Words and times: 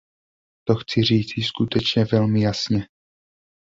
To 0.67 0.75
chci 0.75 1.03
říci 1.03 1.41
skutečně 1.41 2.05
velmi 2.05 2.41
jasně. 2.43 2.87